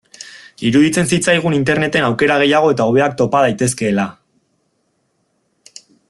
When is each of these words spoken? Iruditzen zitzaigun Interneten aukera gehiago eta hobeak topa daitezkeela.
Iruditzen 0.69 1.09
zitzaigun 1.17 1.55
Interneten 1.57 2.07
aukera 2.07 2.37
gehiago 2.43 2.71
eta 2.75 2.87
hobeak 2.93 3.13
topa 3.21 3.45
daitezkeela. 3.47 4.09